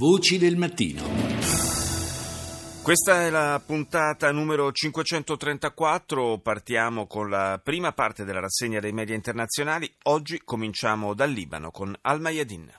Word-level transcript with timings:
Voci 0.00 0.38
del 0.38 0.56
mattino. 0.56 1.02
Questa 2.82 3.26
è 3.26 3.28
la 3.28 3.60
puntata 3.62 4.32
numero 4.32 4.72
534, 4.72 6.38
partiamo 6.38 7.06
con 7.06 7.28
la 7.28 7.60
prima 7.62 7.92
parte 7.92 8.24
della 8.24 8.40
rassegna 8.40 8.80
dei 8.80 8.92
media 8.92 9.14
internazionali. 9.14 9.92
Oggi 10.04 10.40
cominciamo 10.42 11.12
dal 11.12 11.30
Libano 11.30 11.70
con 11.70 11.94
Al 12.00 12.18
Mayadin. 12.18 12.72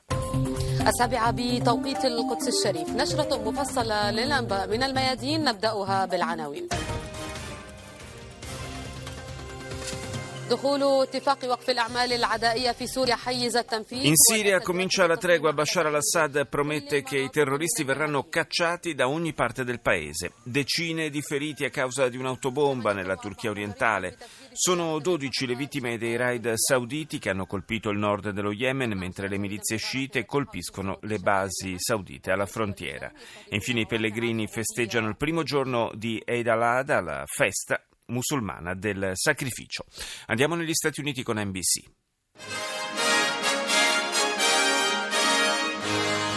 السابعة 0.87 1.31
بتوقيت 1.31 2.05
القدس 2.05 2.47
الشريف 2.47 2.89
نشرة 2.89 3.51
مفصلة 3.51 4.11
للأنباء 4.11 4.67
من 4.67 4.83
الميادين 4.83 5.43
نبدأها 5.43 6.05
بالعناوين 6.05 6.67
In 14.05 14.15
Siria 14.15 14.59
comincia 14.59 15.07
la 15.07 15.15
tregua. 15.15 15.53
Bashar 15.53 15.85
al-Assad 15.85 16.47
promette 16.47 17.03
che 17.03 17.17
i 17.17 17.29
terroristi 17.29 17.83
verranno 17.83 18.27
cacciati 18.27 18.93
da 18.93 19.07
ogni 19.07 19.33
parte 19.33 19.63
del 19.63 19.79
paese. 19.79 20.33
Decine 20.43 21.09
di 21.09 21.21
feriti 21.21 21.63
a 21.63 21.69
causa 21.69 22.09
di 22.09 22.17
un'autobomba 22.17 22.91
nella 22.91 23.15
Turchia 23.15 23.49
orientale. 23.49 24.17
Sono 24.51 24.99
12 24.99 25.47
le 25.47 25.55
vittime 25.55 25.97
dei 25.97 26.17
raid 26.17 26.53
sauditi 26.55 27.17
che 27.17 27.29
hanno 27.29 27.45
colpito 27.45 27.89
il 27.89 27.97
nord 27.97 28.31
dello 28.31 28.51
Yemen, 28.51 28.91
mentre 28.97 29.29
le 29.29 29.37
milizie 29.37 29.77
sciite 29.77 30.25
colpiscono 30.25 30.99
le 31.03 31.19
basi 31.19 31.75
saudite 31.77 32.31
alla 32.31 32.45
frontiera. 32.45 33.11
Infine 33.49 33.81
i 33.81 33.87
pellegrini 33.87 34.47
festeggiano 34.47 35.07
il 35.07 35.15
primo 35.15 35.43
giorno 35.43 35.91
di 35.93 36.21
Eid 36.25 36.47
al-Adha, 36.47 36.99
la 36.99 37.23
festa 37.25 37.81
musulmana 38.11 38.73
del 38.73 39.11
sacrificio. 39.13 39.85
Andiamo 40.27 40.55
negli 40.55 40.73
Stati 40.73 40.99
Uniti 40.99 41.23
con 41.23 41.39
NBC. 41.39 41.83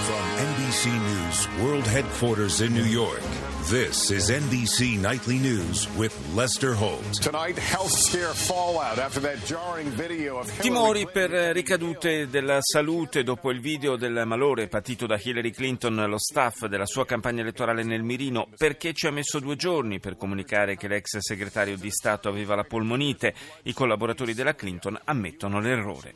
From 0.06 0.24
NBC 0.38 0.86
News 0.86 1.48
World 1.58 1.86
Headquarters 1.86 2.60
in 2.60 2.72
New 2.72 2.86
York. 2.86 3.53
This 3.70 4.10
is 4.10 4.28
NBC 4.28 5.00
Nightly 5.00 5.38
News 5.38 5.88
with 5.96 6.14
Lester 6.34 6.74
Holt. 6.74 7.18
Tonight, 7.22 7.58
fallout 7.58 8.98
after 8.98 9.22
that 9.22 9.42
jarring 9.46 9.88
video 9.88 10.36
of 10.38 10.60
Timori 10.60 11.08
per 11.10 11.30
ricadute 11.30 12.28
della 12.28 12.58
salute 12.60 13.22
dopo 13.22 13.50
il 13.50 13.60
video 13.60 13.96
del 13.96 14.24
malore 14.26 14.68
patito 14.68 15.06
da 15.06 15.18
Hillary 15.18 15.50
Clinton, 15.50 15.94
lo 15.94 16.18
staff 16.18 16.66
della 16.66 16.84
sua 16.84 17.06
campagna 17.06 17.40
elettorale 17.40 17.82
nel 17.84 18.02
mirino, 18.02 18.48
perché 18.54 18.92
ci 18.92 19.06
ha 19.06 19.10
messo 19.10 19.40
due 19.40 19.56
giorni 19.56 19.98
per 19.98 20.18
comunicare 20.18 20.76
che 20.76 20.86
l'ex 20.86 21.16
segretario 21.20 21.78
di 21.78 21.90
Stato 21.90 22.28
aveva 22.28 22.54
la 22.54 22.64
polmonite. 22.64 23.34
I 23.62 23.72
collaboratori 23.72 24.34
della 24.34 24.54
Clinton 24.54 25.00
ammettono 25.04 25.58
l'errore. 25.58 26.12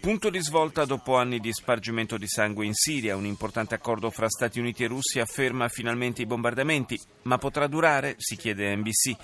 Punto 0.00 0.30
di 0.30 0.40
svolta 0.40 0.84
dopo 0.84 1.14
anni 1.14 1.38
di 1.38 1.52
spargimento 1.52 2.16
di 2.16 2.26
sangue 2.26 2.66
in 2.66 2.74
Siria. 2.74 3.14
Un 3.14 3.26
importante 3.26 3.76
accordo 3.76 4.10
fra 4.10 4.28
Stati 4.28 4.58
Uniti 4.58 4.82
e 4.82 4.88
Russia 4.88 5.24
ferma 5.26 5.68
finalmente 5.68 6.22
i 6.22 6.26
bombardamenti 6.26 6.86
ma 7.22 7.38
potrà 7.38 7.66
durare? 7.66 8.14
si 8.18 8.36
chiede 8.36 8.74
NBC. 8.76 9.16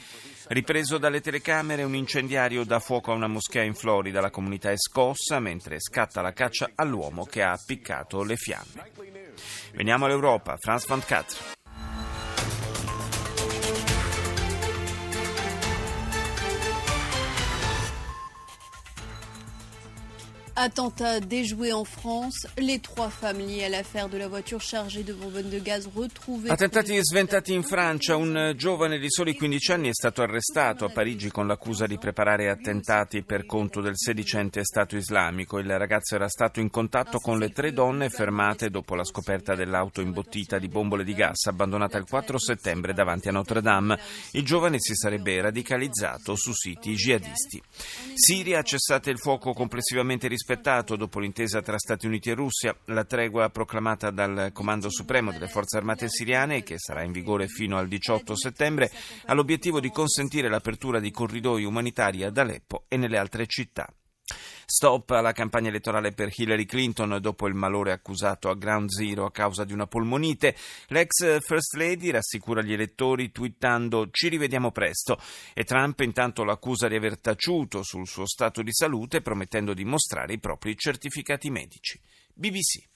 Ripreso 0.48 0.98
dalle 0.98 1.20
telecamere, 1.20 1.84
un 1.84 1.94
incendiario 1.94 2.64
dà 2.64 2.78
fuoco 2.78 3.12
a 3.12 3.14
una 3.14 3.28
moschea 3.28 3.62
in 3.62 3.74
Florida. 3.74 4.20
La 4.20 4.30
comunità 4.30 4.70
è 4.70 4.76
scossa 4.76 5.40
mentre 5.40 5.80
scatta 5.80 6.20
la 6.20 6.32
caccia 6.32 6.70
all'uomo 6.74 7.24
che 7.24 7.42
ha 7.42 7.52
appiccato 7.52 8.22
le 8.22 8.36
fiamme. 8.36 8.90
Veniamo 9.72 10.04
all'Europa. 10.04 10.56
France 10.58 10.86
24. 10.88 11.63
Attentat 20.64 21.20
déjoué 21.20 21.74
en 21.74 21.84
France, 21.84 22.46
les 22.56 22.78
trois 22.78 23.10
femmes 23.10 23.38
liées 23.38 23.64
à 23.64 23.68
l'affaire 23.68 24.08
de 24.08 24.16
la 24.16 24.28
voiture 24.28 24.62
chargée 24.62 25.02
de 25.02 25.12
bonbonne 25.12 25.50
de 25.50 25.58
gaz 25.58 25.86
retrouvée. 25.94 26.48
Attentati 26.50 26.98
sventati 27.02 27.52
in 27.52 27.62
Francia, 27.62 28.16
un 28.16 28.54
giovane 28.56 28.98
di 28.98 29.10
soli 29.10 29.34
15 29.34 29.72
anni 29.72 29.88
è 29.88 29.92
stato 29.92 30.22
arrestato 30.22 30.86
a 30.86 30.88
Parigi 30.88 31.30
con 31.30 31.46
l'accusa 31.46 31.86
di 31.86 31.98
preparare 31.98 32.48
attentati 32.48 33.22
per 33.24 33.44
conto 33.44 33.82
del 33.82 33.92
sedicente 33.94 34.64
Stato 34.64 34.96
islamico. 34.96 35.58
Il 35.58 35.68
ragazzo 35.76 36.14
era 36.14 36.28
stato 36.28 36.60
in 36.60 36.70
contatto 36.70 37.18
con 37.18 37.38
le 37.38 37.50
tre 37.50 37.74
donne 37.74 38.08
fermate 38.08 38.70
dopo 38.70 38.94
la 38.94 39.04
scoperta 39.04 39.54
dell'auto 39.54 40.00
imbottita 40.00 40.58
di 40.58 40.68
bombole 40.68 41.04
di 41.04 41.12
gas 41.12 41.44
abbandonata 41.44 41.98
il 41.98 42.06
4 42.08 42.38
settembre 42.38 42.94
davanti 42.94 43.28
a 43.28 43.32
Notre 43.32 43.60
Dame. 43.60 43.98
Il 44.30 44.46
giovane 44.46 44.78
si 44.80 44.94
sarebbe 44.94 45.42
radicalizzato 45.42 46.34
su 46.36 46.54
siti 46.54 46.94
jihadisti. 46.94 47.62
Siria 48.14 48.60
ha 48.60 48.62
cessato 48.62 49.10
il 49.10 49.18
fuoco 49.18 49.52
complessivamente 49.52 50.26
rispettato 50.26 50.52
rispettato 50.54 50.94
dopo 50.94 51.18
l'intesa 51.18 51.60
tra 51.62 51.76
Stati 51.76 52.06
Uniti 52.06 52.30
e 52.30 52.34
Russia. 52.34 52.76
La 52.86 53.04
tregua 53.04 53.50
proclamata 53.50 54.10
dal 54.10 54.50
Comando 54.52 54.88
Supremo 54.88 55.32
delle 55.32 55.48
Forze 55.48 55.78
Armate 55.78 56.08
siriane, 56.08 56.62
che 56.62 56.78
sarà 56.78 57.02
in 57.02 57.10
vigore 57.10 57.48
fino 57.48 57.76
al 57.76 57.88
18 57.88 58.36
settembre, 58.36 58.90
ha 59.26 59.34
l'obiettivo 59.34 59.80
di 59.80 59.90
consentire 59.90 60.48
l'apertura 60.48 61.00
di 61.00 61.10
corridoi 61.10 61.64
umanitari 61.64 62.22
ad 62.22 62.38
Aleppo 62.38 62.84
e 62.86 62.96
nelle 62.96 63.18
altre 63.18 63.46
città. 63.46 63.92
Stop 64.66 65.10
alla 65.10 65.32
campagna 65.32 65.68
elettorale 65.68 66.12
per 66.12 66.32
Hillary 66.34 66.64
Clinton 66.64 67.18
dopo 67.20 67.46
il 67.46 67.54
malore 67.54 67.92
accusato 67.92 68.48
a 68.48 68.54
Ground 68.54 68.88
Zero 68.90 69.26
a 69.26 69.30
causa 69.30 69.64
di 69.64 69.72
una 69.72 69.86
polmonite. 69.86 70.56
L'ex 70.88 71.40
First 71.40 71.74
Lady 71.74 72.10
rassicura 72.10 72.62
gli 72.62 72.72
elettori 72.72 73.30
twittando 73.30 74.08
ci 74.10 74.28
rivediamo 74.28 74.70
presto 74.70 75.18
e 75.52 75.64
Trump 75.64 76.00
intanto 76.00 76.44
l'accusa 76.44 76.88
di 76.88 76.96
aver 76.96 77.18
taciuto 77.18 77.82
sul 77.82 78.06
suo 78.06 78.26
stato 78.26 78.62
di 78.62 78.72
salute 78.72 79.20
promettendo 79.20 79.74
di 79.74 79.84
mostrare 79.84 80.32
i 80.32 80.38
propri 80.38 80.76
certificati 80.76 81.50
medici. 81.50 82.00
BBC 82.32 82.93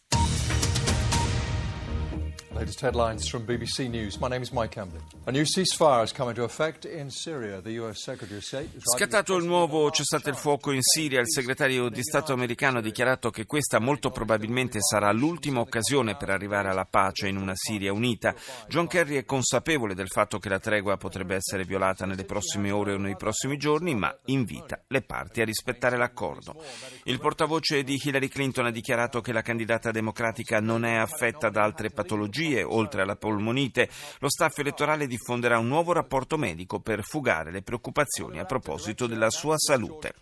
Latest 2.54 2.80
headlines 2.80 3.28
from 3.28 3.44
BBC 3.44 3.90
News. 3.90 4.18
My 4.18 4.28
name 4.28 4.40
is 4.40 4.50
Mike 4.52 4.70
Camden. 4.70 5.02
A 5.26 5.30
new 5.30 5.44
ceasefire 5.44 6.00
has 6.00 6.12
come 6.12 6.30
into 6.30 6.44
effect 6.44 6.86
in 6.86 7.10
Syria. 7.10 7.60
The 7.60 7.78
US 7.82 8.02
Secretary 8.02 8.38
of 8.38 8.42
State 8.42 8.70
Scattato 8.80 9.36
il 9.36 9.44
nuovo 9.44 9.90
cessate 9.90 10.30
il 10.30 10.36
fuoco 10.36 10.72
in 10.72 10.80
Siria, 10.80 11.20
il 11.20 11.30
segretario 11.30 11.90
di 11.90 12.02
Stato 12.02 12.32
americano 12.32 12.78
ha 12.78 12.80
dichiarato 12.80 13.28
che 13.28 13.44
questa 13.44 13.78
molto 13.78 14.10
probabilmente 14.10 14.80
sarà 14.80 15.12
l'ultima 15.12 15.60
occasione 15.60 16.16
per 16.16 16.30
arrivare 16.30 16.70
alla 16.70 16.86
pace 16.86 17.28
in 17.28 17.36
una 17.36 17.52
Siria 17.54 17.92
unita. 17.92 18.34
John 18.66 18.86
Kerry 18.86 19.16
è 19.16 19.26
consapevole 19.26 19.94
del 19.94 20.08
fatto 20.08 20.38
che 20.38 20.48
la 20.48 20.58
tregua 20.58 20.96
potrebbe 20.96 21.34
essere 21.34 21.64
violata 21.64 22.06
nelle 22.06 22.24
prossime 22.24 22.70
ore 22.70 22.94
o 22.94 22.98
nei 22.98 23.16
prossimi 23.16 23.58
giorni, 23.58 23.94
ma 23.94 24.16
invita 24.24 24.80
le 24.88 25.02
parti 25.02 25.42
a 25.42 25.44
rispettare 25.44 25.98
l'accordo. 25.98 26.56
Il 27.04 27.20
portavoce 27.20 27.84
di 27.84 28.00
Hillary 28.02 28.28
Clinton 28.28 28.66
ha 28.66 28.72
dichiarato 28.72 29.20
che 29.20 29.32
la 29.32 29.42
candidata 29.42 29.90
democratica 29.90 30.60
non 30.60 30.86
è 30.86 30.94
affetta 30.94 31.50
da 31.50 31.62
altre 31.62 31.90
patologie 31.90 32.36
oltre 32.62 33.02
alla 33.02 33.16
polmonite, 33.16 33.88
lo 34.20 34.28
staff 34.28 34.58
elettorale 34.58 35.06
diffonderà 35.06 35.58
un 35.58 35.68
nuovo 35.68 35.92
rapporto 35.92 36.36
medico 36.36 36.80
per 36.80 37.02
fugare 37.02 37.50
le 37.50 37.62
preoccupazioni 37.62 38.38
a 38.38 38.44
proposito 38.44 39.06
della 39.06 39.30
sua 39.30 39.56
salute. 39.58 40.14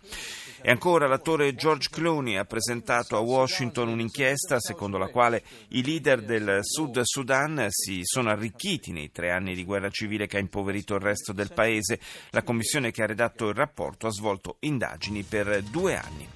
E 0.61 0.71
ancora 0.71 1.07
l'attore 1.07 1.53
George 1.53 1.89
Clooney 1.91 2.35
ha 2.35 2.45
presentato 2.45 3.15
a 3.15 3.19
Washington 3.19 3.89
un'inchiesta 3.89 4.59
secondo 4.59 4.97
la 4.97 5.07
quale 5.07 5.43
i 5.69 5.83
leader 5.83 6.23
del 6.23 6.59
Sud 6.61 6.99
Sudan 7.03 7.67
si 7.69 8.01
sono 8.03 8.29
arricchiti 8.29 8.91
nei 8.91 9.11
tre 9.11 9.31
anni 9.31 9.53
di 9.53 9.63
guerra 9.63 9.89
civile 9.89 10.25
che 10.25 10.37
ha 10.37 10.41
impoverito 10.41 10.95
il 10.95 11.01
resto 11.01 11.31
del 11.31 11.53
paese. 11.53 11.99
La 12.31 12.43
commissione 12.43 12.91
che 12.91 13.03
ha 13.03 13.07
redatto 13.07 13.49
il 13.49 13.55
rapporto 13.55 14.07
ha 14.07 14.11
svolto 14.11 14.57
indagini 14.61 15.23
per 15.23 15.61
due 15.61 15.95
anni. 15.95 16.27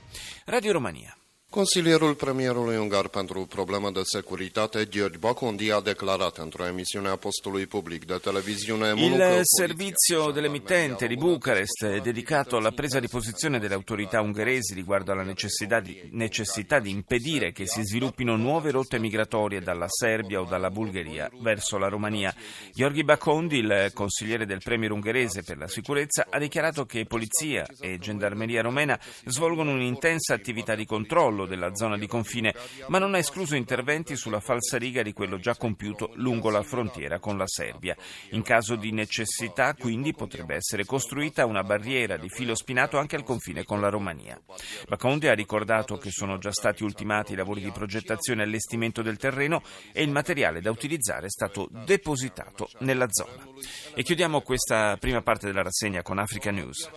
Radio 0.45 0.73
Romania. 0.73 1.15
Consilierul 1.51 2.13
premierului 2.13 2.77
ungar 2.77 3.07
pentru 3.07 3.45
probleme 3.49 3.89
de 3.89 4.01
securitate, 4.03 4.85
Gheorghe 4.85 5.17
Bacondi, 5.17 5.71
a 5.71 5.81
declarat 5.81 6.37
într-o 6.37 6.67
emisiune 6.67 7.07
a 7.09 7.15
postului 7.15 7.65
public 7.65 8.05
de 8.05 8.13
televizione 8.13 8.93
Il 8.95 9.39
servizio 9.43 10.31
dell'emittente 10.31 11.07
di 11.07 11.15
Bucarest 11.15 11.85
è 11.85 11.99
dedicato 11.99 12.55
alla 12.55 12.71
presa 12.71 12.99
di 12.99 13.07
posizione 13.07 13.59
delle 13.59 13.73
autorità 13.73 14.21
ungheresi 14.21 14.73
riguardo 14.73 15.11
alla 15.11 15.23
necessità 15.23 15.81
di, 15.81 16.09
necessità 16.11 16.79
di 16.79 16.89
impedire 16.89 17.51
che 17.51 17.67
si 17.67 17.83
sviluppino 17.83 18.37
nuove 18.37 18.71
rotte 18.71 18.97
migratorie 18.97 19.59
dalla 19.59 19.87
Serbia 19.89 20.39
o 20.39 20.45
dalla 20.45 20.69
Bulgaria 20.69 21.29
verso 21.41 21.77
la 21.77 21.89
Romania. 21.89 22.33
Gheorghe 22.73 23.03
Bacondi, 23.03 23.57
il 23.57 23.91
consigliere 23.93 24.45
del 24.45 24.61
premier 24.63 24.91
ungherese 24.91 25.43
per 25.43 25.57
la 25.57 25.67
sicurezza, 25.67 26.27
ha 26.29 26.39
dichiarato 26.39 26.85
che 26.85 27.05
polizia 27.05 27.65
e 27.81 27.97
gendarmeria 27.97 28.61
romena 28.61 28.97
svolgono 29.25 29.71
un'intensa 29.71 30.33
attività 30.33 30.75
di 30.75 30.85
controllo 30.85 31.39
controllo 31.41 31.45
della 31.45 31.75
zona 31.75 31.97
di 31.97 32.07
confine, 32.07 32.53
ma 32.87 32.99
non 32.99 33.13
ha 33.13 33.17
escluso 33.17 33.55
interventi 33.55 34.15
sulla 34.15 34.39
falsariga 34.39 35.01
di 35.01 35.13
quello 35.13 35.37
già 35.37 35.55
compiuto 35.55 36.11
lungo 36.15 36.49
la 36.49 36.63
frontiera 36.63 37.19
con 37.19 37.37
la 37.37 37.47
Serbia. 37.47 37.95
In 38.31 38.41
caso 38.41 38.75
di 38.75 38.91
necessità, 38.91 39.73
quindi, 39.73 40.13
potrebbe 40.13 40.55
essere 40.55 40.85
costruita 40.85 41.45
una 41.45 41.63
barriera 41.63 42.17
di 42.17 42.29
filo 42.29 42.55
spinato 42.55 42.97
anche 42.97 43.15
al 43.15 43.23
confine 43.23 43.63
con 43.63 43.81
la 43.81 43.89
Romania. 43.89 44.39
Baconde 44.87 45.29
ha 45.29 45.33
ricordato 45.33 45.97
che 45.97 46.11
sono 46.11 46.37
già 46.37 46.51
stati 46.51 46.83
ultimati 46.83 47.33
i 47.33 47.35
lavori 47.35 47.61
di 47.61 47.71
progettazione 47.71 48.41
e 48.41 48.45
allestimento 48.45 49.01
del 49.01 49.17
terreno 49.17 49.61
e 49.93 50.03
il 50.03 50.11
materiale 50.11 50.61
da 50.61 50.71
utilizzare 50.71 51.27
è 51.27 51.29
stato 51.29 51.67
depositato 51.85 52.69
nella 52.79 53.07
zona. 53.09 53.47
E 53.93 54.03
chiudiamo 54.03 54.41
questa 54.41 54.97
prima 54.97 55.21
parte 55.21 55.47
della 55.47 55.63
rassegna 55.63 56.01
con 56.01 56.19
Africa 56.19 56.51
News. 56.51 56.89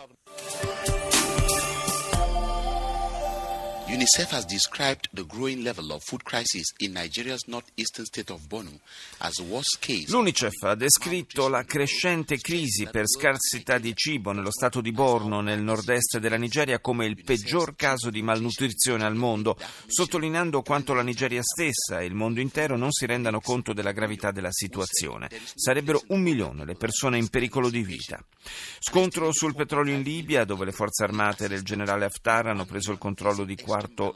UNICEF 3.87 4.31
has 4.31 4.47
described 4.47 5.09
the 5.13 5.27
growing 5.27 5.63
level 5.63 5.93
of 5.93 6.03
food 6.05 6.25
crisis 6.25 6.73
in 6.79 6.93
Nigeria's 6.93 7.47
northeastern 7.47 8.07
state 8.07 8.31
of 8.33 8.41
Borno 8.49 8.81
as 9.21 9.39
worst 9.41 9.77
case. 9.79 10.11
L'UNICEF 10.11 10.63
ha 10.63 10.75
descritto 10.75 11.49
la 11.49 11.65
crescente 11.65 12.39
crisi 12.39 12.89
per 12.91 13.07
scarsità 13.07 13.77
di 13.77 13.95
cibo 13.95 14.33
nello 14.33 14.51
stato 14.51 14.81
di 14.81 14.91
Borno, 14.91 15.43
nel 15.43 15.61
nord-est 15.61 16.19
della 16.19 16.39
Nigeria, 16.39 16.81
come 16.81 17.05
il 17.05 17.23
peggior 17.23 17.77
caso 17.77 18.09
di 18.09 18.23
malnutrizione 18.23 19.05
al 19.05 19.17
mondo, 19.17 19.59
sottolineando 19.87 20.63
quanto 20.63 20.95
la 20.95 21.03
Nigeria 21.03 21.43
stessa 21.43 22.01
e 22.01 22.07
il 22.07 22.15
mondo 22.15 22.41
intero 22.41 22.79
non 22.79 22.91
si 22.91 23.05
rendano 23.05 23.41
conto 23.41 23.75
della 23.75 23.93
gravità 23.93 24.31
della 24.31 24.51
situazione. 24.51 25.29
Sarebbero 25.55 26.03
un 26.09 26.23
milione 26.23 26.65
le 26.65 26.75
persone 26.75 27.19
in 27.19 27.29
pericolo 27.29 27.69
di 27.69 27.83
vita. 27.83 28.19
Scontro 28.79 29.31
sul 29.31 29.55
petrolio 29.55 29.95
in 29.95 30.03
Libia, 30.03 30.45
dove 30.45 30.65
le 30.65 30.73
forze 30.73 31.05
armate 31.05 31.49
del 31.49 31.63
generale 31.63 32.07
Haftar 32.07 32.47
hanno 32.47 32.65
preso 32.65 32.91
il 32.91 32.99
controllo 32.99 33.45
di 33.45 33.57
quarto, 33.57 33.73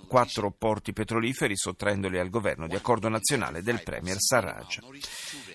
quattro 0.07 0.55
porti 0.57 0.93
petroliferi, 0.93 1.57
sottraendoli 1.57 2.19
al 2.19 2.29
governo 2.29 2.67
di 2.67 2.75
accordo 2.75 3.09
nazionale 3.09 3.63
del 3.63 3.83
premier 3.83 4.17
Sarraj. 4.19 4.79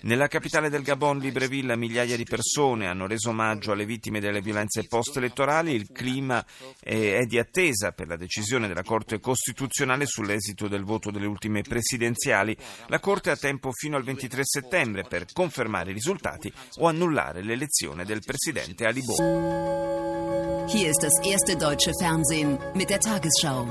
Nella 0.01 0.27
capitale 0.27 0.69
del 0.69 0.83
Gabon, 0.83 1.19
Libreville, 1.19 1.77
migliaia 1.77 2.17
di 2.17 2.25
persone 2.25 2.87
hanno 2.87 3.07
reso 3.07 3.29
omaggio 3.29 3.71
alle 3.71 3.85
vittime 3.85 4.19
delle 4.19 4.41
violenze 4.41 4.85
post-elettorali. 4.87 5.73
Il 5.73 5.91
clima 5.91 6.45
è 6.79 7.23
di 7.25 7.39
attesa 7.39 7.91
per 7.91 8.07
la 8.07 8.17
decisione 8.17 8.67
della 8.67 8.83
Corte 8.83 9.19
Costituzionale 9.19 10.05
sull'esito 10.05 10.67
del 10.67 10.83
voto 10.83 11.09
delle 11.09 11.25
ultime 11.25 11.61
presidenziali. 11.61 12.55
La 12.87 12.99
Corte 12.99 13.31
ha 13.31 13.37
tempo 13.37 13.71
fino 13.71 13.95
al 13.95 14.03
23 14.03 14.41
settembre 14.43 15.03
per 15.03 15.25
confermare 15.31 15.91
i 15.91 15.93
risultati 15.93 16.51
o 16.79 16.87
annullare 16.87 17.41
l'elezione 17.41 18.03
del 18.03 18.21
presidente 18.25 18.85
Ali 18.85 19.01
Bongo. 19.03 19.92
Hier 20.67 20.89
ist 20.89 21.03
das 21.03 21.13
erste 21.25 21.55
deutsche 21.55 21.91
Fernsehen 21.99 22.57
mit 22.73 22.89
der 22.89 22.99
Tagesschau. 22.99 23.67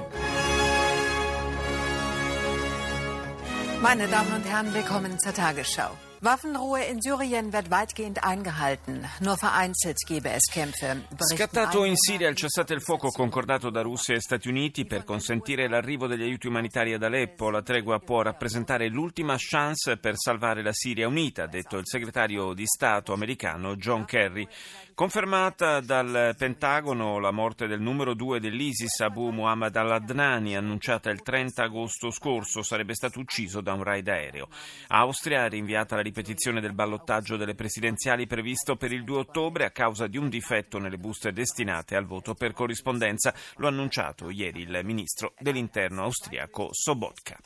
Meine 3.81 4.07
Damen 4.09 4.33
und 4.35 4.45
Herren, 4.45 4.73
willkommen 4.75 5.19
zur 5.19 5.33
Tagesschau. 5.33 5.91
Waffenruhe 6.23 6.85
in 6.85 7.01
Syrien 7.03 7.53
wird 7.53 7.73
weitgehend 7.73 8.23
eingehalten. 8.23 9.05
Nur 9.19 9.37
vereinzelt 9.37 9.97
gebe 10.07 10.31
es 10.31 10.45
Kämpfe. 10.53 11.03
Scattato 11.19 11.83
in 11.83 11.97
Siria 11.97 12.29
il 12.29 12.37
cessate 12.37 12.75
il 12.75 12.81
fuoco 12.81 13.11
concordato 13.11 13.71
da 13.71 13.83
Russia 13.83 14.15
e 14.15 14.21
Stati 14.21 14.49
Uniti 14.49 14.85
per 14.85 15.03
consentire 15.03 15.67
l'arrivo 15.67 16.07
degli 16.07 16.23
aiuti 16.23 16.47
umanitari 16.47 16.95
ad 16.95 17.03
Aleppo. 17.03 17.51
La 17.51 17.63
tregua 17.63 17.99
può 17.99 18.23
rappresentare 18.23 18.87
l'ultima 18.89 19.35
chance 19.37 19.97
per 19.97 20.15
salvare 20.17 20.63
la 20.63 20.73
Siria 20.73 21.09
unita, 21.09 21.43
ha 21.43 21.49
detto 21.49 21.77
il 21.77 21.89
segretario 21.89 22.55
di 22.55 22.67
Stato 22.67 23.13
americano 23.13 23.75
John 23.75 24.05
Kerry. 24.05 24.47
Confermata 24.95 25.81
dal 25.81 26.35
Pentagono 26.37 27.19
la 27.19 27.31
morte 27.31 27.67
del 27.67 27.81
numero 27.81 28.15
due 28.15 28.41
dell'ISIS, 28.41 29.01
Abu 29.01 29.31
Muhammad 29.31 29.75
al-Adnani, 29.75 30.55
annunciata 30.55 31.09
il 31.09 31.23
30 31.23 31.63
agosto 31.63 32.11
scorso, 32.11 32.63
sarebbe 32.63 32.95
stato 32.95 33.19
ucciso 33.19 33.63
da 33.63 33.73
un 33.73 33.83
raid 33.83 34.07
aereo. 34.09 34.49
Austria 34.89 35.45
ha 35.45 35.49
rinviata 35.49 35.97
la 35.97 36.03
ripetizione 36.03 36.61
del 36.61 36.75
ballottaggio 36.75 37.37
delle 37.37 37.55
presidenziali 37.55 38.27
previsto 38.27 38.77
per 38.77 38.93
il 38.93 39.03
2 39.03 39.19
ottobre 39.19 39.65
a 39.65 39.71
causa 39.71 40.07
di 40.07 40.19
un 40.19 40.29
difetto 40.29 40.79
nelle 40.79 40.99
buste 40.99 41.33
destinate 41.33 41.97
al 41.97 42.05
voto 42.05 42.35
per 42.35 42.53
corrispondenza. 42.53 43.35
Lo 43.57 43.67
ha 43.67 43.71
annunciato 43.71 44.29
ieri 44.29 44.61
il 44.61 44.81
ministro 44.85 45.33
dell'interno 45.39 46.03
austriaco 46.03 46.69
Sobotka. 46.71 47.39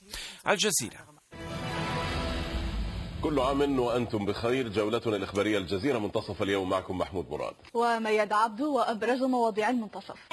Al 0.43 0.57
Jazeera. 0.57 1.16
كل 3.27 3.41
عام 3.41 3.79
وأنتم 3.79 4.27
بخير. 4.27 4.69
جولتنا 4.69 5.17
الإخبارية 5.17 5.59
الجزيرة 5.59 5.99
منتصف 5.99 6.43
اليوم 6.43 6.69
معكم 6.69 6.99
محمود 6.99 7.31
مراد. 7.31 7.55
ومياد 7.75 8.33
عبدو 8.33 8.77
وأبرز 8.77 9.23
مواضيع 9.23 9.71
المنتصف. 9.71 10.29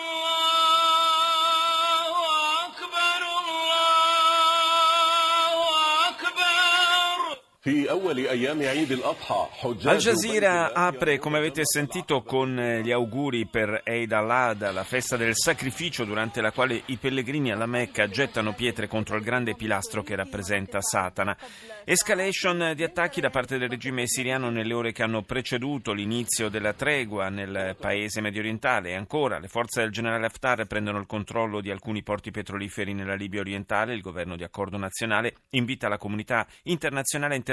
Al 9.83 9.98
Jazeera 9.98 10.74
apre, 10.74 11.18
come 11.18 11.38
avete 11.38 11.62
sentito, 11.63 12.21
con 12.21 12.54
gli 12.83 12.92
auguri 12.92 13.48
per 13.48 13.83
Eid 13.86 14.12
al-Adha, 14.12 14.74
la 14.74 14.83
festa 14.83 15.15
del 15.15 15.33
sacrificio 15.33 16.04
durante 16.04 16.42
la 16.42 16.51
quale 16.51 16.81
i 16.88 16.98
pellegrini 16.98 17.54
alla 17.54 17.65
Mecca 17.65 18.10
gettano 18.10 18.51
pietre 18.51 18.89
contro 18.89 19.15
il 19.15 19.24
grande 19.24 19.56
pilastro 19.56 20.04
che 20.04 20.13
rappresenta 20.13 20.81
Satana. 20.81 21.38
Escalation 21.86 22.74
di 22.75 22.83
attacchi 22.83 23.21
da 23.21 23.30
parte 23.30 23.57
del 23.57 23.69
regime 23.69 24.07
siriano 24.07 24.50
nelle 24.50 24.74
ore 24.74 24.92
che 24.92 25.04
hanno 25.04 25.21
preceduto 25.21 25.94
l'inizio 25.94 26.50
della 26.50 26.74
tregua 26.74 27.30
nel 27.30 27.77
paese 27.80 28.19
mediorientale 28.19 28.89
e 28.89 28.95
ancora 28.95 29.39
le 29.39 29.48
forze 29.48 29.80
del 29.80 29.92
generale 29.92 30.25
Haftar 30.25 30.65
prendono 30.65 31.00
il 31.00 31.06
controllo 31.06 31.62
di 31.62 31.71
alcuni 31.71 32.04
porti 32.04 32.30
petroliferi 32.30 32.94
nella 32.94 33.15
Libia 33.15 33.39
orientale. 33.39 33.94
Il 33.94 34.01
governo 34.01 34.36
di 34.36 34.44
accordo 34.44 34.75
nazionale 34.75 35.36
invita 35.51 35.88
la 35.88 35.98
comunità 35.98 36.45
internazionale 36.63 37.36
a 37.36 37.38
intervenire 37.38 37.51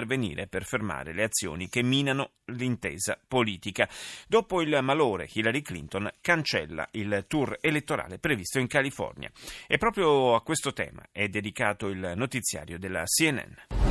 per 0.49 0.64
fermare 0.64 1.12
le 1.12 1.25
azioni 1.25 1.69
che 1.69 1.82
minano 1.82 2.32
l'intesa 2.47 3.19
politica. 3.26 3.88
Dopo 4.26 4.62
il 4.62 4.79
malore, 4.82 5.29
Hillary 5.32 5.62
Clinton 5.62 6.11
cancella 6.20 6.88
il 6.93 7.25
tour 7.26 7.58
elettorale 7.61 8.19
previsto 8.19 8.58
in 8.58 8.67
California. 8.67 9.31
E 9.67 9.79
proprio 9.79 10.35
a 10.35 10.43
questo 10.43 10.73
tema 10.73 11.02
è 11.12 11.29
dedicato 11.29 11.88
il 11.88 12.12
notiziario 12.17 12.79
della 12.79 13.05
CNN. 13.05 13.89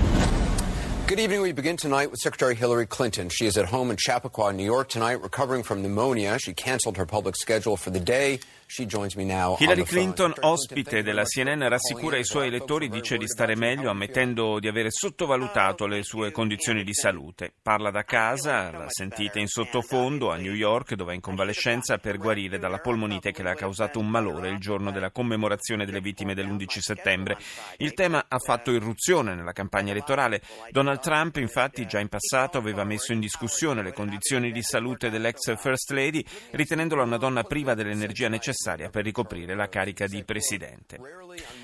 Good 1.10 1.22
evening. 1.22 1.42
We 1.42 1.54
begin 1.54 1.76
tonight 1.76 2.12
with 2.12 2.20
Secretary 2.20 2.54
Hillary 2.54 2.86
Clinton. 2.86 3.30
She 3.30 3.48
is 3.48 3.58
at 3.58 3.66
home 3.66 3.90
in 3.90 3.98
Chappaqua, 3.98 4.54
New 4.54 4.64
York 4.64 4.90
tonight, 4.90 5.24
recovering 5.24 5.64
from 5.64 5.82
pneumonia. 5.82 6.38
She 6.38 6.54
canceled 6.54 6.98
her 6.98 7.08
public 7.08 7.36
schedule 7.36 7.78
for 7.78 7.90
the 7.90 8.00
day. 8.00 8.40
Hillary 8.72 9.84
Clinton, 9.84 10.32
ospite 10.42 11.02
della 11.02 11.24
CNN, 11.24 11.68
rassicura 11.68 12.18
i 12.18 12.24
suoi 12.24 12.48
elettori, 12.48 12.88
dice 12.88 13.18
di 13.18 13.28
stare 13.28 13.56
meglio, 13.56 13.90
ammettendo 13.90 14.60
di 14.60 14.68
avere 14.68 14.92
sottovalutato 14.92 15.88
le 15.88 16.04
sue 16.04 16.30
condizioni 16.32 16.84
di 16.84 16.94
salute. 16.94 17.52
Parla 17.64 17.90
da 17.90 18.04
casa, 18.04 18.70
la 18.70 18.86
sentite 18.88 19.40
in 19.40 19.48
sottofondo 19.48 20.30
a 20.30 20.38
New 20.38 20.54
York, 20.54 20.94
dove 20.94 21.14
è 21.14 21.16
in 21.16 21.22
convalescenza 21.22 21.98
per 21.98 22.20
guarire 22.20 22.60
dalla 22.60 22.78
polmonite 22.78 23.32
che 23.32 23.42
le 23.42 23.50
ha 23.50 23.56
causato 23.56 23.98
un 23.98 24.08
malore 24.08 24.50
il 24.50 24.60
giorno 24.60 24.92
della 24.92 25.10
commemorazione 25.10 25.84
delle 25.84 26.00
vittime 26.00 26.36
dell'11 26.36 26.78
settembre. 26.78 27.38
Il 27.78 27.96
tema 27.96 28.26
ha 28.28 28.38
fatto 28.38 28.72
irruzione 28.72 29.34
nella 29.34 29.54
campagna 29.54 29.94
elettorale. 29.94 30.44
Donald 30.70 30.99
Trump, 31.00 31.38
infatti, 31.38 31.86
già 31.86 32.00
in 32.00 32.10
passato 32.10 32.58
aveva 32.58 32.84
messo 32.84 33.14
in 33.14 33.20
discussione 33.20 33.82
le 33.82 33.94
condizioni 33.94 34.52
di 34.52 34.62
salute 34.62 35.10
dell'ex 35.10 35.56
First 35.58 35.92
Lady, 35.92 36.24
ritenendola 36.52 37.04
una 37.04 37.18
donna 37.18 37.44
priva 37.44 37.74
dell'energia 37.74 38.30
necessaria 38.30 38.90
per 38.90 39.04
ricoprire 39.04 39.56
la 39.56 39.68
carica 39.68 40.06
di 40.06 40.24
presidente. 40.24 41.00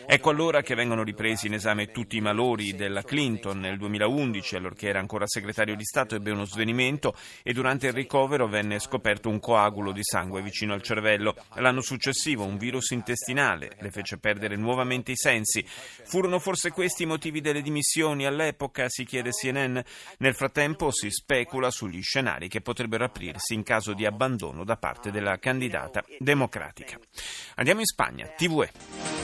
Ecco 0.05 0.29
allora 0.29 0.61
che 0.61 0.75
vengono 0.75 1.03
ripresi 1.03 1.47
in 1.47 1.53
esame 1.53 1.91
tutti 1.91 2.17
i 2.17 2.21
malori 2.21 2.75
della 2.75 3.03
Clinton. 3.03 3.59
Nel 3.59 3.77
2011, 3.77 4.55
allorché 4.55 4.87
era 4.87 4.99
ancora 4.99 5.27
segretario 5.27 5.75
di 5.75 5.83
Stato, 5.83 6.15
ebbe 6.15 6.31
uno 6.31 6.45
svenimento 6.45 7.15
e 7.43 7.53
durante 7.53 7.87
il 7.87 7.93
ricovero 7.93 8.47
venne 8.47 8.79
scoperto 8.79 9.29
un 9.29 9.39
coagulo 9.39 9.91
di 9.91 10.03
sangue 10.03 10.41
vicino 10.41 10.73
al 10.73 10.81
cervello. 10.81 11.35
L'anno 11.55 11.81
successivo 11.81 12.43
un 12.43 12.57
virus 12.57 12.91
intestinale 12.91 13.75
le 13.79 13.91
fece 13.91 14.17
perdere 14.17 14.55
nuovamente 14.55 15.11
i 15.11 15.17
sensi. 15.17 15.63
Furono 15.65 16.39
forse 16.39 16.71
questi 16.71 17.03
i 17.03 17.07
motivi 17.07 17.41
delle 17.41 17.61
dimissioni 17.61 18.25
all'epoca, 18.25 18.89
si 18.89 19.05
chiede 19.05 19.24
CNN. 19.31 19.79
Nel 20.19 20.35
frattempo 20.35 20.91
si 20.91 21.09
specula 21.09 21.71
sugli 21.71 22.01
scenari 22.01 22.47
che 22.47 22.61
potrebbero 22.61 23.05
aprirsi 23.05 23.53
in 23.53 23.63
caso 23.63 23.93
di 23.93 24.05
abbandono 24.05 24.63
da 24.63 24.77
parte 24.77 25.11
della 25.11 25.37
candidata 25.37 26.03
democratica. 26.19 26.97
Andiamo 27.55 27.79
in 27.79 27.85
Spagna, 27.85 28.27
TVE. 28.27 29.14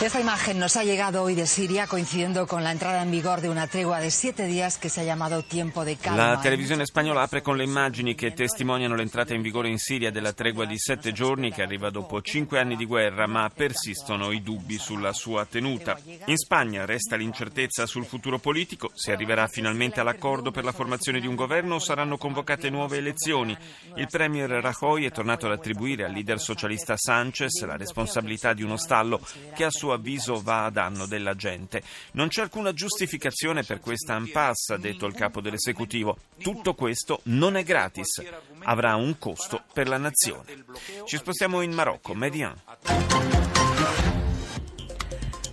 Esta 0.00 0.20
imagen 0.20 0.58
nos 0.58 0.76
ha 0.76 0.82
llegado 0.82 1.22
hoy 1.22 1.34
de 1.34 1.46
Siria 1.46 1.86
coincidiendo 1.86 2.46
con 2.46 2.62
la 2.62 2.72
entrada 2.72 3.00
en 3.00 3.10
vigor 3.10 3.40
de 3.40 3.48
una 3.48 3.68
tregua 3.68 4.00
de 4.00 4.10
siete 4.10 4.44
días 4.46 4.76
che 4.76 4.88
si 4.88 5.00
è 5.00 5.04
chiamato 5.04 5.42
Tiempo 5.44 5.82
de 5.84 5.96
Calma. 5.96 6.30
La 6.30 6.38
televisione 6.40 6.84
spagnola 6.84 7.22
apre 7.22 7.40
con 7.40 7.56
le 7.56 7.62
immagini 7.64 8.14
che 8.14 8.34
testimoniano 8.34 8.96
l'entrata 8.96 9.34
in 9.34 9.40
vigore 9.40 9.68
in 9.68 9.78
Siria 9.78 10.10
della 10.10 10.32
tregua 10.32 10.66
di 10.66 10.76
sette 10.78 11.12
giorni 11.12 11.52
che 11.52 11.62
arriva 11.62 11.90
dopo 11.90 12.20
cinque 12.20 12.58
anni 12.58 12.76
di 12.76 12.84
guerra, 12.84 13.26
ma 13.26 13.50
persistono 13.54 14.32
i 14.32 14.42
dubbi 14.42 14.78
sulla 14.78 15.12
sua 15.12 15.46
tenuta. 15.46 15.96
In 16.26 16.36
Spagna 16.36 16.84
resta 16.84 17.16
l'incertezza 17.16 17.86
sul 17.86 18.04
futuro 18.04 18.38
politico, 18.38 18.90
si 18.94 19.10
arriverà 19.10 19.46
finalmente 19.46 20.00
all'accordo 20.00 20.50
per 20.50 20.64
la 20.64 20.72
formazione 20.72 21.20
di 21.20 21.28
un 21.28 21.36
governo 21.36 21.76
o 21.76 21.78
saranno 21.78 22.18
convocate 22.18 22.68
nuove 22.68 22.98
elezioni. 22.98 23.56
Il 23.94 24.08
premier 24.10 24.50
Rajoy 24.50 25.06
è 25.06 25.12
tornato 25.12 25.46
ad 25.46 25.52
attribuire 25.52 26.04
al 26.04 26.12
leader 26.12 26.40
socialista 26.40 26.94
Sanchez 26.96 27.64
la 27.64 27.76
responsabilità 27.76 28.52
di 28.52 28.62
uno 28.62 28.76
stallo 28.76 29.20
che 29.54 29.64
a 29.64 29.70
suo 29.83 29.91
avviso 29.91 30.41
va 30.41 30.65
a 30.65 30.69
danno 30.69 31.05
della 31.05 31.35
gente. 31.35 31.83
Non 32.13 32.29
c'è 32.29 32.41
alcuna 32.41 32.71
giustificazione 32.71 33.63
per 33.63 33.81
questa 33.81 34.15
impasse, 34.15 34.73
ha 34.73 34.77
detto 34.77 35.05
il 35.05 35.13
capo 35.13 35.41
dell'esecutivo. 35.41 36.17
Tutto 36.41 36.73
questo 36.73 37.19
non 37.23 37.57
è 37.57 37.63
gratis, 37.63 38.23
avrà 38.63 38.95
un 38.95 39.17
costo 39.19 39.63
per 39.73 39.89
la 39.89 39.97
nazione. 39.97 40.63
Ci 41.05 41.17
spostiamo 41.17 41.61
in 41.61 41.73
Marocco, 41.73 42.13
Median. 42.13 42.55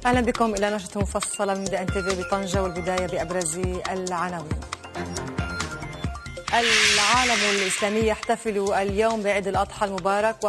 اهلا 0.06 0.20
بكم 0.20 0.54
الى 0.54 0.70
نشره 0.70 1.00
مفصله 1.02 1.54
من 1.54 1.74
ان 1.74 1.86
تي 1.86 2.02
في 2.02 2.22
بطنجه 2.22 2.62
والبدايه 2.62 3.06
بابرز 3.06 3.58
العناوين 3.90 4.60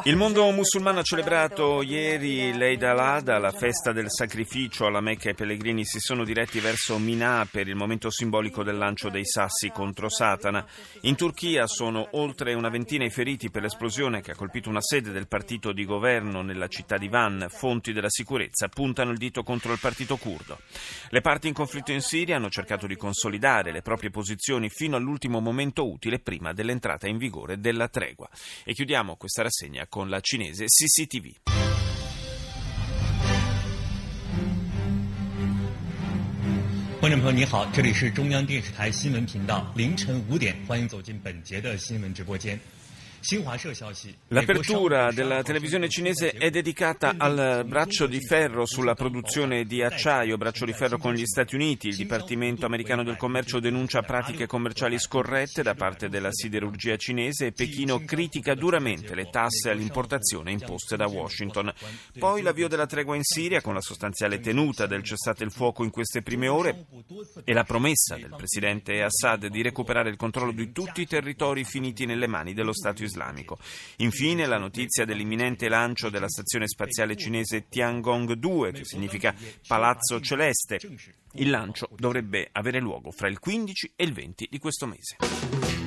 il 0.02 0.16
mondo 0.16 0.50
musulmano 0.50 0.98
ha 0.98 1.02
celebrato 1.04 1.80
ieri 1.80 2.52
l'Eid 2.52 2.82
al-Adha, 2.82 3.38
la 3.38 3.52
festa 3.52 3.92
del 3.92 4.10
sacrificio 4.10 4.86
alla 4.86 5.00
Mecca. 5.00 5.30
I 5.30 5.34
pellegrini 5.34 5.84
si 5.84 6.00
sono 6.00 6.24
diretti 6.24 6.58
verso 6.58 6.98
Minà 6.98 7.46
per 7.48 7.68
il 7.68 7.76
momento 7.76 8.10
simbolico 8.10 8.64
del 8.64 8.78
lancio 8.78 9.10
dei 9.10 9.24
sassi 9.24 9.70
contro 9.70 10.08
Satana. 10.08 10.66
In 11.02 11.14
Turchia 11.14 11.68
sono 11.68 12.08
oltre 12.14 12.52
una 12.54 12.68
ventina 12.68 13.04
i 13.04 13.10
feriti 13.10 13.52
per 13.52 13.62
l'esplosione 13.62 14.22
che 14.22 14.32
ha 14.32 14.36
colpito 14.36 14.68
una 14.68 14.82
sede 14.82 15.12
del 15.12 15.28
partito 15.28 15.70
di 15.70 15.84
governo 15.84 16.42
nella 16.42 16.66
città 16.66 16.98
di 16.98 17.06
Van. 17.06 17.46
Fonti 17.48 17.92
della 17.92 18.10
sicurezza 18.10 18.66
puntano 18.66 19.12
il 19.12 19.18
dito 19.18 19.44
contro 19.44 19.72
il 19.72 19.78
partito 19.78 20.16
curdo. 20.16 20.58
Le 21.10 21.20
parti 21.20 21.46
in 21.46 21.54
conflitto 21.54 21.92
in 21.92 22.00
Siria 22.00 22.34
hanno 22.34 22.50
cercato 22.50 22.88
di 22.88 22.96
consolidare 22.96 23.70
le 23.70 23.82
proprie 23.82 24.10
posizioni 24.10 24.68
fino 24.68 24.96
all'ultimo 24.96 25.38
momento 25.38 25.90
utile 25.92 26.18
prima 26.18 26.52
dell'entrata 26.52 27.06
in 27.06 27.18
vigore 27.18 27.60
della 27.60 27.88
tregua. 27.88 28.28
E 28.64 28.74
chiudiamo 28.74 29.16
questa 29.16 29.42
rassegna 29.42 29.86
con 29.86 30.08
la 30.08 30.20
cinese 30.20 30.64
CCTV. 30.66 31.40
L'apertura 44.28 45.12
della 45.12 45.44
televisione 45.44 45.88
cinese 45.88 46.32
è 46.32 46.50
dedicata 46.50 47.14
al 47.16 47.64
braccio 47.64 48.06
di 48.06 48.20
ferro 48.20 48.66
sulla 48.66 48.94
produzione 48.94 49.64
di 49.64 49.80
acciaio, 49.80 50.36
braccio 50.36 50.64
di 50.64 50.72
ferro 50.72 50.98
con 50.98 51.14
gli 51.14 51.24
Stati 51.24 51.54
Uniti. 51.54 51.86
Il 51.88 51.96
Dipartimento 51.96 52.66
americano 52.66 53.04
del 53.04 53.16
commercio 53.16 53.60
denuncia 53.60 54.02
pratiche 54.02 54.46
commerciali 54.46 54.98
scorrette 54.98 55.62
da 55.62 55.74
parte 55.74 56.08
della 56.08 56.32
siderurgia 56.32 56.96
cinese 56.96 57.46
e 57.46 57.52
Pechino 57.52 58.00
critica 58.04 58.54
duramente 58.54 59.14
le 59.14 59.30
tasse 59.30 59.70
all'importazione 59.70 60.50
imposte 60.50 60.96
da 60.96 61.06
Washington. 61.06 61.72
Poi 62.18 62.42
l'avvio 62.42 62.66
della 62.66 62.86
tregua 62.86 63.14
in 63.14 63.22
Siria 63.22 63.60
con 63.60 63.74
la 63.74 63.80
sostanziale 63.80 64.40
tenuta 64.40 64.86
del 64.86 65.04
cessate 65.04 65.44
il 65.44 65.52
fuoco 65.52 65.84
in 65.84 65.90
queste 65.90 66.22
prime 66.22 66.48
ore 66.48 66.86
e 67.44 67.52
la 67.52 67.62
promessa 67.62 68.16
del 68.16 68.34
presidente 68.36 69.00
Assad 69.00 69.46
di 69.46 69.62
recuperare 69.62 70.10
il 70.10 70.16
controllo 70.16 70.50
di 70.50 70.72
tutti 70.72 71.02
i 71.02 71.06
territori 71.06 71.62
finiti 71.62 72.04
nelle 72.04 72.26
mani 72.26 72.52
dello 72.52 72.72
Stato 72.72 73.04
islamico 73.04 73.10
islamico. 73.12 73.58
Infine 73.98 74.46
la 74.46 74.58
notizia 74.58 75.04
dell'imminente 75.04 75.68
lancio 75.68 76.08
della 76.08 76.28
stazione 76.28 76.66
spaziale 76.66 77.16
cinese 77.16 77.68
Tiangong 77.68 78.32
2, 78.32 78.72
che 78.72 78.84
significa 78.84 79.34
Palazzo 79.66 80.20
Celeste. 80.20 80.80
Il 81.34 81.50
lancio 81.50 81.88
dovrebbe 81.96 82.48
avere 82.52 82.80
luogo 82.80 83.10
fra 83.10 83.28
il 83.28 83.38
15 83.38 83.92
e 83.94 84.04
il 84.04 84.12
20 84.12 84.48
di 84.50 84.58
questo 84.58 84.86
mese. 84.86 85.81